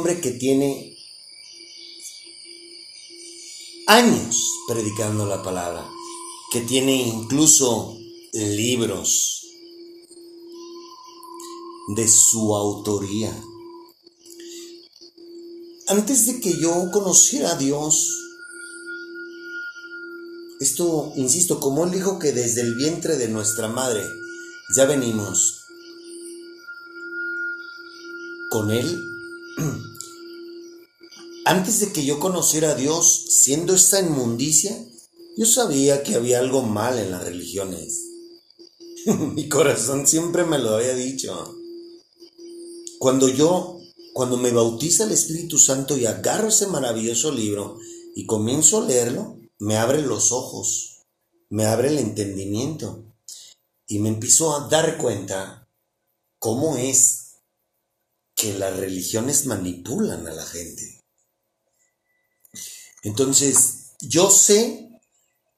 [0.03, 0.97] Que tiene
[3.87, 4.35] años
[4.67, 5.89] predicando la palabra,
[6.51, 7.97] que tiene incluso
[8.33, 9.45] libros
[11.95, 13.33] de su autoría.
[15.87, 18.09] Antes de que yo conociera a Dios,
[20.59, 24.03] esto, insisto, como él dijo que desde el vientre de nuestra madre
[24.75, 25.63] ya venimos
[28.53, 29.03] con Él.
[31.45, 34.77] Antes de que yo conociera a Dios, siendo esta inmundicia,
[35.35, 38.01] yo sabía que había algo mal en las religiones.
[39.33, 41.57] Mi corazón siempre me lo había dicho.
[42.97, 43.81] Cuando yo,
[44.13, 47.77] cuando me bautiza el Espíritu Santo y agarro ese maravilloso libro
[48.15, 51.03] y comienzo a leerlo, me abre los ojos,
[51.49, 53.03] me abre el entendimiento
[53.85, 55.67] y me empiezo a dar cuenta
[56.39, 57.41] cómo es
[58.35, 60.92] que las religiones manipulan a la gente.
[63.03, 64.89] Entonces, yo sé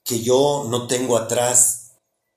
[0.04, 1.94] que yo no tengo atrás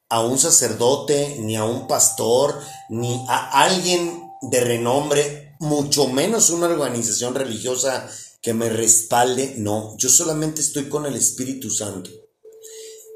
[0.09, 6.67] a un sacerdote, ni a un pastor, ni a alguien de renombre, mucho menos una
[6.67, 8.09] organización religiosa
[8.41, 9.55] que me respalde.
[9.59, 12.11] No, yo solamente estoy con el Espíritu Santo.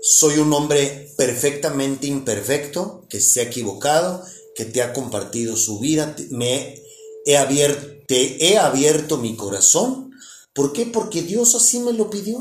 [0.03, 4.25] Soy un hombre perfectamente imperfecto, que se ha equivocado,
[4.55, 6.83] que te ha compartido su vida, me
[7.25, 10.12] he abierto, te he abierto mi corazón.
[10.55, 10.87] ¿Por qué?
[10.87, 12.39] Porque Dios así me lo pidió.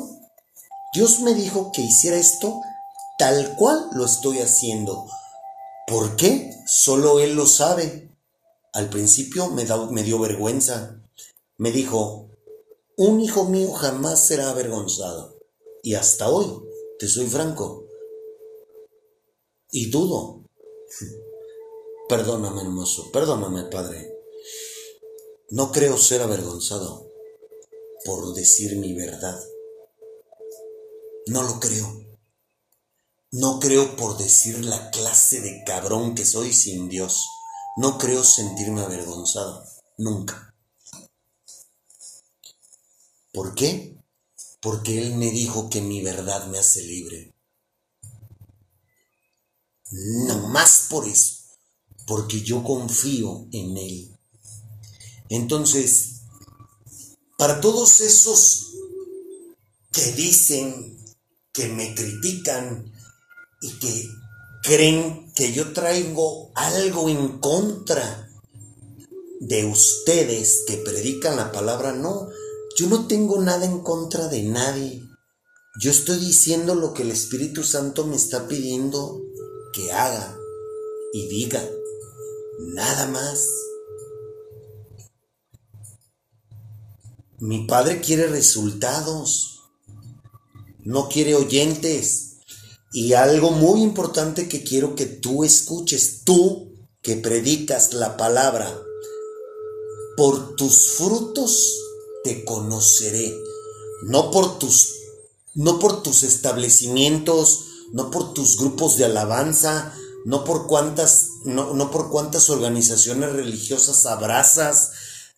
[0.94, 2.62] Dios me dijo que hiciera esto
[3.18, 5.08] tal cual lo estoy haciendo.
[5.88, 6.54] ¿Por qué?
[6.68, 8.10] Solo Él lo sabe.
[8.74, 11.02] Al principio me, me dio vergüenza.
[11.58, 12.30] Me dijo,
[12.98, 15.38] un hijo mío jamás será avergonzado.
[15.82, 16.48] Y hasta hoy,
[17.00, 17.86] te soy franco.
[19.72, 20.44] Y dudo.
[22.10, 23.10] Perdóname, hermoso.
[23.12, 24.14] Perdóname, Padre.
[25.52, 27.11] No creo ser avergonzado
[28.06, 29.40] por decir mi verdad.
[31.28, 32.06] No lo creo.
[33.32, 37.26] No creo por decir la clase de cabrón que soy sin Dios.
[37.78, 39.66] No creo sentirme avergonzado.
[39.98, 40.56] Nunca.
[43.32, 43.98] ¿Por qué?
[44.62, 47.34] Porque Él me dijo que mi verdad me hace libre.
[49.92, 51.36] No más por eso.
[52.06, 54.18] Porque yo confío en Él.
[55.30, 56.21] Entonces,
[57.42, 58.68] para todos esos
[59.92, 60.96] que dicen,
[61.52, 62.94] que me critican
[63.64, 64.08] y que
[64.62, 68.30] creen que yo traigo algo en contra
[69.40, 72.30] de ustedes que predican la palabra, no,
[72.78, 75.02] yo no tengo nada en contra de nadie.
[75.82, 79.20] Yo estoy diciendo lo que el Espíritu Santo me está pidiendo
[79.74, 80.38] que haga
[81.12, 81.68] y diga,
[82.60, 83.48] nada más.
[87.42, 89.64] Mi padre quiere resultados,
[90.84, 92.34] no quiere oyentes.
[92.94, 96.72] Y algo muy importante que quiero que tú escuches, tú
[97.02, 98.72] que predicas la palabra,
[100.18, 101.80] por tus frutos
[102.24, 103.36] te conoceré,
[104.04, 104.98] no por tus
[105.56, 111.90] no por tus establecimientos, no por tus grupos de alabanza, no por cuántas no, no
[111.90, 114.92] por cuántas organizaciones religiosas abrazas,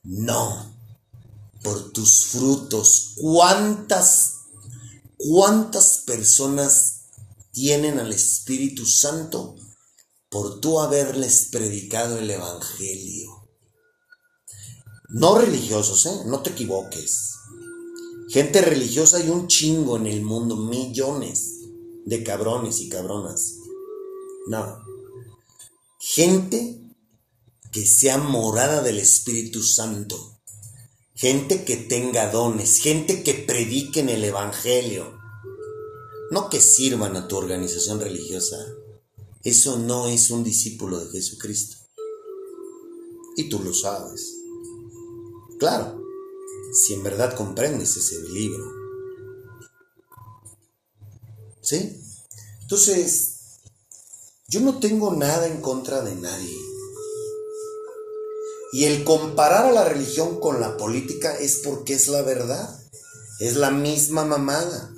[0.04, 0.73] no,
[1.64, 3.14] por tus frutos.
[3.16, 4.34] ¿Cuántas
[5.18, 7.06] cuántas personas
[7.52, 9.56] tienen al Espíritu Santo
[10.30, 13.50] por tú haberles predicado el Evangelio?
[15.10, 16.22] No religiosos, ¿eh?
[16.26, 17.36] No te equivoques.
[18.30, 21.60] Gente religiosa hay un chingo en el mundo, millones
[22.06, 23.58] de cabrones y cabronas.
[24.48, 24.80] No.
[26.00, 26.82] Gente
[27.72, 30.33] que sea morada del Espíritu Santo.
[31.16, 35.20] Gente que tenga dones, gente que prediquen el Evangelio.
[36.32, 38.58] No que sirvan a tu organización religiosa.
[39.44, 41.78] Eso no es un discípulo de Jesucristo.
[43.36, 44.34] Y tú lo sabes.
[45.60, 46.04] Claro,
[46.74, 48.72] si en verdad comprendes ese libro.
[51.62, 52.02] ¿Sí?
[52.62, 53.60] Entonces,
[54.48, 56.73] yo no tengo nada en contra de nadie.
[58.74, 62.76] Y el comparar a la religión con la política es porque es la verdad.
[63.40, 64.92] Es la misma mamada.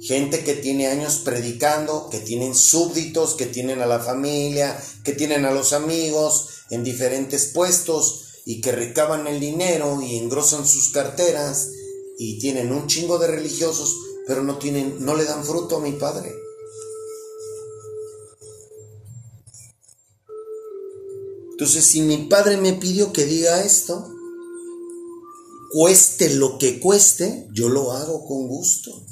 [0.00, 5.44] Gente que tiene años predicando, que tienen súbditos, que tienen a la familia, que tienen
[5.44, 11.70] a los amigos en diferentes puestos y que recaban el dinero y engrosan sus carteras
[12.18, 13.96] y tienen un chingo de religiosos,
[14.28, 16.32] pero no tienen no le dan fruto a mi padre.
[21.58, 24.14] Entonces, si mi padre me pidió que diga esto,
[25.72, 29.04] cueste lo que cueste, yo lo hago con gusto.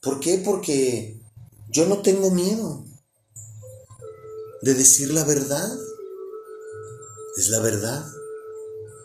[0.00, 0.38] ¿Por qué?
[0.38, 1.20] Porque
[1.68, 2.86] yo no tengo miedo
[4.62, 5.78] de decir la verdad.
[7.36, 8.06] Es la verdad.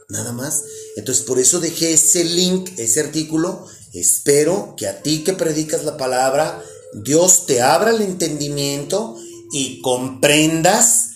[0.07, 0.63] Nada más.
[0.95, 3.65] Entonces, por eso dejé ese link, ese artículo.
[3.91, 6.63] Espero que a ti que predicas la palabra,
[6.93, 9.17] Dios te abra el entendimiento
[9.51, 11.10] y comprendas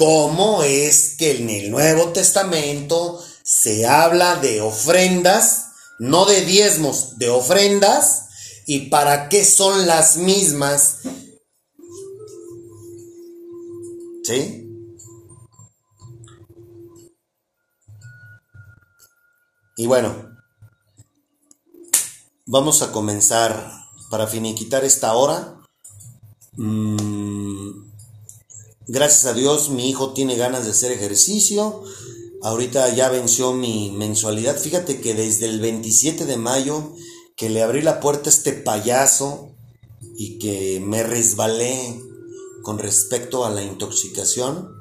[0.00, 7.28] cómo es que en el Nuevo Testamento se habla de ofrendas, no de diezmos, de
[7.28, 11.00] ofrendas, y para qué son las mismas.
[14.24, 14.66] ¿Sí?
[19.76, 20.34] Y bueno,
[22.46, 23.70] vamos a comenzar
[24.10, 25.60] para finiquitar esta hora.
[26.52, 27.89] Mm,
[28.86, 31.82] gracias a Dios mi hijo tiene ganas de hacer ejercicio.
[32.42, 34.58] Ahorita ya venció mi mensualidad.
[34.58, 36.94] Fíjate que desde el 27 de mayo
[37.36, 39.50] que le abrí la puerta a este payaso
[40.16, 42.00] y que me resbalé
[42.62, 44.74] con respecto a la intoxicación,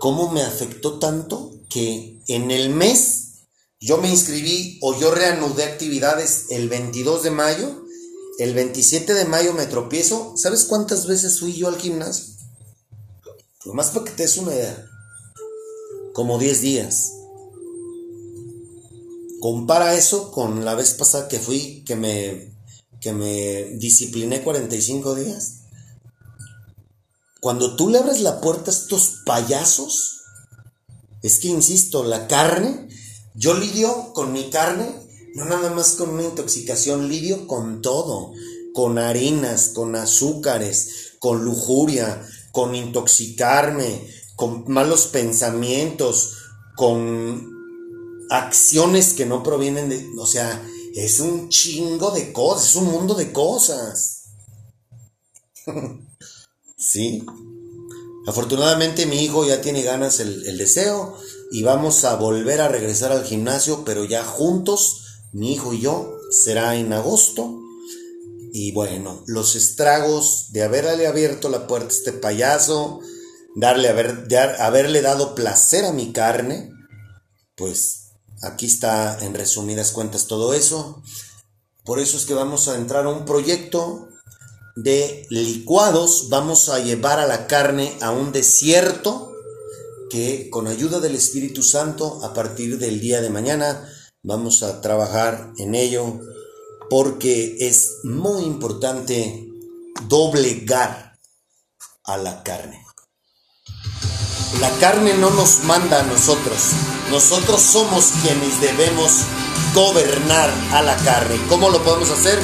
[0.00, 3.28] ¿cómo me afectó tanto que en el mes
[3.80, 7.84] yo me inscribí o yo reanudé actividades el 22 de mayo,
[8.38, 12.37] el 27 de mayo me tropiezo, ¿sabes cuántas veces fui yo al gimnasio?
[13.64, 14.86] Lo más para que te des una idea,
[16.12, 17.12] como 10 días.
[19.40, 22.54] Compara eso con la vez pasada que fui, que me,
[23.00, 25.54] que me discipliné 45 días.
[27.40, 30.22] Cuando tú le abres la puerta a estos payasos,
[31.22, 32.88] es que insisto, la carne,
[33.34, 34.88] yo lidio con mi carne,
[35.34, 38.32] no nada más con una intoxicación, lidio con todo,
[38.72, 46.36] con harinas, con azúcares, con lujuria, con intoxicarme, con malos pensamientos,
[46.76, 47.58] con
[48.30, 50.62] acciones que no provienen de, o sea,
[50.94, 54.24] es un chingo de cosas, es un mundo de cosas.
[56.76, 57.24] sí.
[58.26, 61.16] Afortunadamente mi hijo ya tiene ganas el, el, deseo
[61.50, 66.18] y vamos a volver a regresar al gimnasio, pero ya juntos, mi hijo y yo,
[66.30, 67.58] será en agosto.
[68.52, 73.00] Y bueno, los estragos de haberle abierto la puerta a este payaso,
[73.56, 74.26] darle, haber,
[74.60, 76.72] haberle dado placer a mi carne,
[77.56, 78.08] pues
[78.42, 81.02] Aquí está en resumidas cuentas todo eso.
[81.84, 84.08] Por eso es que vamos a entrar a un proyecto
[84.76, 86.28] de licuados.
[86.28, 89.32] Vamos a llevar a la carne a un desierto
[90.08, 93.92] que con ayuda del Espíritu Santo a partir del día de mañana
[94.22, 96.20] vamos a trabajar en ello
[96.90, 99.48] porque es muy importante
[100.08, 101.18] doblegar
[102.04, 102.84] a la carne.
[104.60, 106.58] La carne no nos manda a nosotros.
[107.10, 109.12] Nosotros somos quienes debemos
[109.74, 111.38] gobernar a la carne.
[111.48, 112.38] ¿Cómo lo podemos hacer?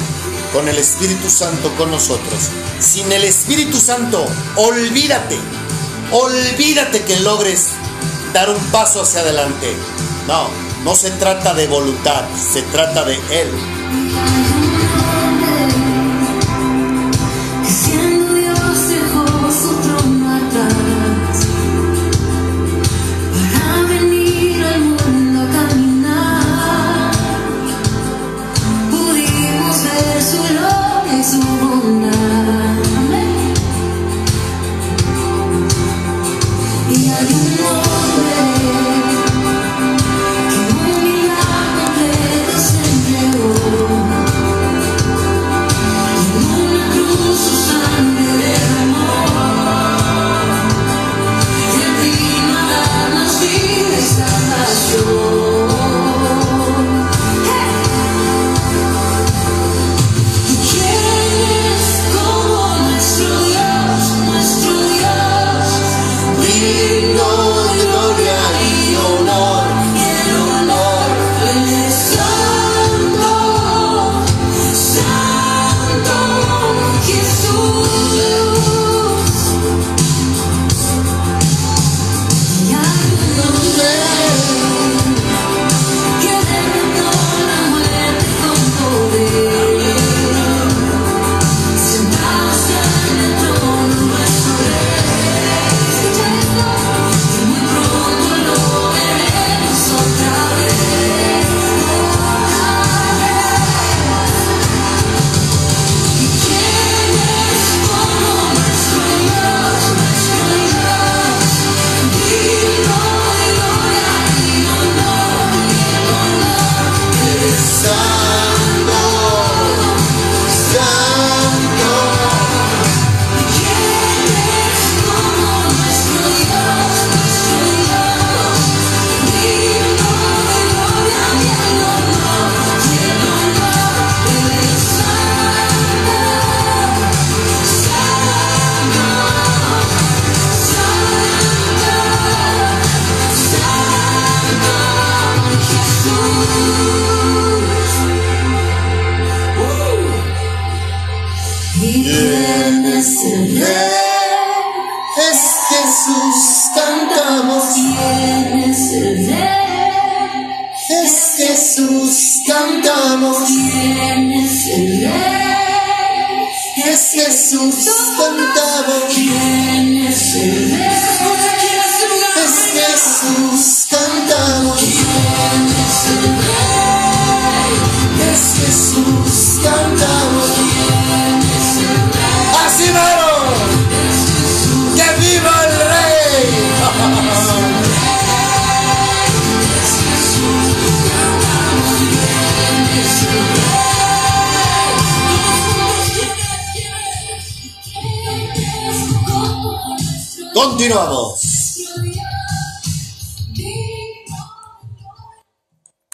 [0.53, 2.39] Con el Espíritu Santo con nosotros.
[2.79, 4.25] Sin el Espíritu Santo,
[4.55, 5.37] olvídate.
[6.11, 7.69] Olvídate que logres
[8.33, 9.75] dar un paso hacia adelante.
[10.27, 10.47] No,
[10.85, 14.64] no se trata de voluntad, se trata de Él.